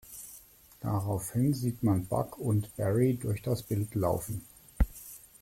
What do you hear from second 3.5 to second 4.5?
Bild laufen.